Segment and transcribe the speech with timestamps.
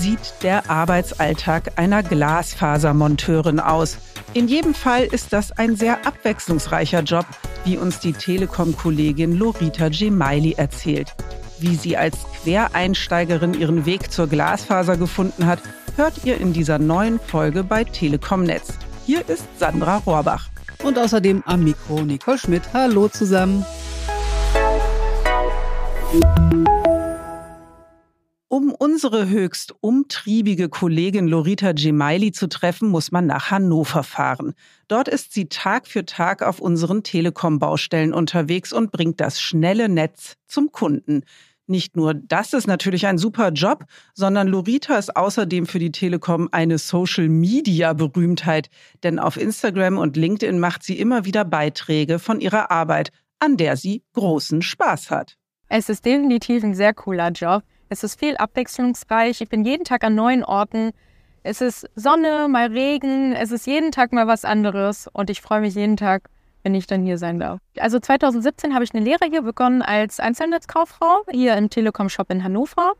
[0.00, 3.98] sieht der Arbeitsalltag einer Glasfasermonteurin aus?
[4.32, 7.26] In jedem Fall ist das ein sehr abwechslungsreicher Job,
[7.64, 11.14] wie uns die Telekom-Kollegin Lorita Gemaili erzählt.
[11.58, 15.60] Wie sie als Quereinsteigerin ihren Weg zur Glasfaser gefunden hat,
[15.96, 18.78] hört ihr in dieser neuen Folge bei Telekom Netz.
[19.04, 20.48] Hier ist Sandra Rohrbach.
[20.82, 22.62] Und außerdem am Mikro Nicole Schmidt.
[22.72, 23.66] Hallo zusammen.
[28.60, 34.52] Um unsere höchst umtriebige Kollegin Lorita Gemaili zu treffen, muss man nach Hannover fahren.
[34.86, 40.34] Dort ist sie Tag für Tag auf unseren Telekom-Baustellen unterwegs und bringt das schnelle Netz
[40.46, 41.22] zum Kunden.
[41.68, 46.50] Nicht nur das ist natürlich ein super Job, sondern Lorita ist außerdem für die Telekom
[46.52, 48.68] eine Social-Media-Berühmtheit,
[49.02, 53.78] denn auf Instagram und LinkedIn macht sie immer wieder Beiträge von ihrer Arbeit, an der
[53.78, 55.38] sie großen Spaß hat.
[55.70, 57.62] Es ist definitiv ein sehr cooler Job.
[57.92, 59.40] Es ist viel abwechslungsreich.
[59.40, 60.92] Ich bin jeden Tag an neuen Orten.
[61.42, 63.32] Es ist Sonne, mal Regen.
[63.32, 65.08] Es ist jeden Tag mal was anderes.
[65.12, 66.30] Und ich freue mich jeden Tag,
[66.62, 67.58] wenn ich dann hier sein darf.
[67.80, 72.92] Also 2017 habe ich eine Lehre hier begonnen als Einzelnetzkauffrau hier im Telekom-Shop in Hannover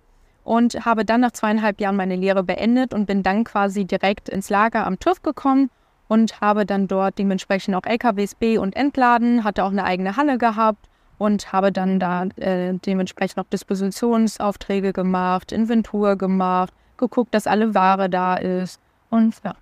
[0.42, 4.50] und habe dann nach zweieinhalb Jahren meine Lehre beendet und bin dann quasi direkt ins
[4.50, 5.70] Lager am TÜV gekommen
[6.08, 10.36] und habe dann dort dementsprechend auch LKWs B und entladen, hatte auch eine eigene Halle
[10.36, 10.89] gehabt
[11.20, 18.08] und habe dann da äh, dementsprechend noch Dispositionsaufträge gemacht, Inventur gemacht, geguckt, dass alle Ware
[18.08, 19.54] da ist und ja.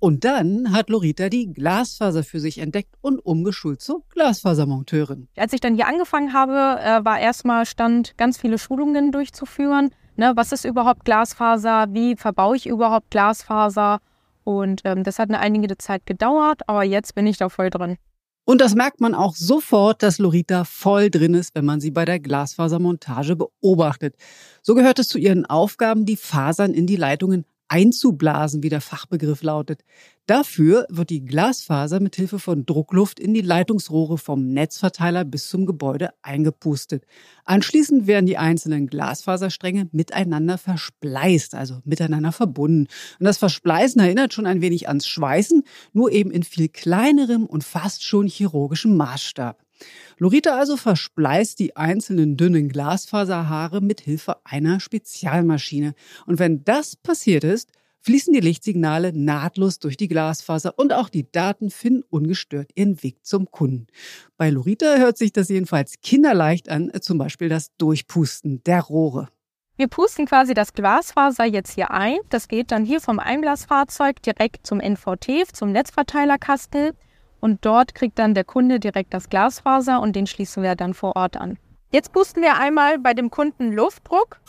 [0.00, 5.28] Und dann hat Lorita die Glasfaser für sich entdeckt und umgeschult zur Glasfasermonteurin.
[5.36, 9.94] Als ich dann hier angefangen habe, äh, war erstmal Stand, ganz viele Schulungen durchzuführen.
[10.16, 11.86] Ne, was ist überhaupt Glasfaser?
[11.88, 14.00] Wie verbaue ich überhaupt Glasfaser?
[14.44, 17.96] Und ähm, das hat eine einige Zeit gedauert, aber jetzt bin ich da voll drin.
[18.44, 22.04] Und das merkt man auch sofort, dass Lorita voll drin ist, wenn man sie bei
[22.04, 24.16] der Glasfasermontage beobachtet.
[24.62, 29.42] So gehört es zu ihren Aufgaben, die Fasern in die Leitungen einzublasen, wie der Fachbegriff
[29.42, 29.82] lautet.
[30.26, 35.64] Dafür wird die Glasfaser mit Hilfe von Druckluft in die Leitungsrohre vom Netzverteiler bis zum
[35.64, 37.06] Gebäude eingepustet.
[37.46, 42.88] Anschließend werden die einzelnen Glasfaserstränge miteinander verspleist, also miteinander verbunden.
[43.18, 45.62] Und das Verspleißen erinnert schon ein wenig ans Schweißen,
[45.94, 49.62] nur eben in viel kleinerem und fast schon chirurgischem Maßstab.
[50.18, 55.94] Lorita also verspleißt die einzelnen dünnen Glasfaserhaare mit Hilfe einer Spezialmaschine.
[56.26, 57.70] Und wenn das passiert ist,
[58.02, 63.24] fließen die Lichtsignale nahtlos durch die Glasfaser und auch die Daten finden ungestört ihren Weg
[63.24, 63.86] zum Kunden.
[64.36, 69.28] Bei Lorita hört sich das jedenfalls kinderleicht an, zum Beispiel das Durchpusten der Rohre.
[69.76, 72.18] Wir pusten quasi das Glasfaser jetzt hier ein.
[72.28, 76.92] Das geht dann hier vom Einglasfahrzeug direkt zum NVT, zum Netzverteilerkasten.
[77.42, 81.16] Und dort kriegt dann der Kunde direkt das Glasfaser und den schließen wir dann vor
[81.16, 81.58] Ort an.
[81.90, 84.40] Jetzt pusten wir einmal bei dem Kunden Luftdruck,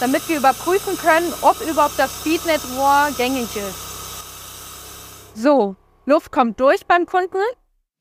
[0.00, 5.34] damit wir überprüfen können, ob überhaupt das Speednet-Rohr gängig ist.
[5.34, 7.36] So, Luft kommt durch beim Kunden.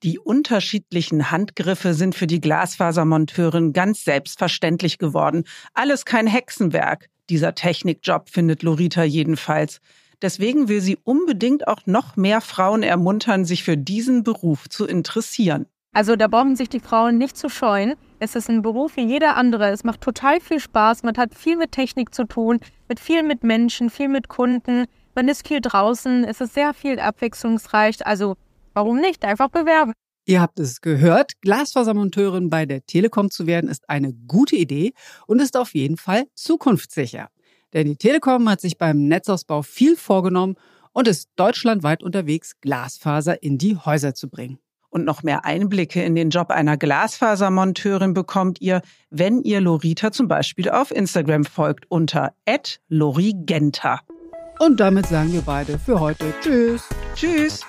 [0.01, 5.43] Die unterschiedlichen Handgriffe sind für die Glasfasermonteurin ganz selbstverständlich geworden.
[5.73, 7.09] Alles kein Hexenwerk.
[7.29, 9.81] Dieser Technikjob findet Lorita jedenfalls.
[10.23, 15.65] Deswegen will sie unbedingt auch noch mehr Frauen ermuntern, sich für diesen Beruf zu interessieren.
[15.91, 17.95] Also da brauchen sich die Frauen nicht zu scheuen.
[18.19, 19.69] Es ist ein Beruf wie jeder andere.
[19.69, 21.03] Es macht total viel Spaß.
[21.03, 24.85] Man hat viel mit Technik zu tun, mit viel mit Menschen, viel mit Kunden.
[25.13, 26.23] Man ist viel draußen.
[26.23, 28.07] Es ist sehr viel abwechslungsreich.
[28.07, 28.35] Also
[28.73, 29.25] warum nicht?
[29.25, 29.91] Einfach bewerben.
[30.25, 34.93] Ihr habt es gehört, Glasfasermonteurin bei der Telekom zu werden ist eine gute Idee
[35.27, 37.27] und ist auf jeden Fall zukunftssicher.
[37.73, 40.55] Denn die Telekom hat sich beim Netzausbau viel vorgenommen
[40.93, 44.59] und ist deutschlandweit unterwegs, Glasfaser in die Häuser zu bringen.
[44.89, 50.27] Und noch mehr Einblicke in den Job einer Glasfasermonteurin bekommt ihr, wenn ihr Lorita zum
[50.27, 52.33] Beispiel auf Instagram folgt unter
[52.89, 54.01] @lorigenta.
[54.59, 56.87] Und damit sagen wir beide für heute Tschüss.
[57.15, 57.61] Tschüss.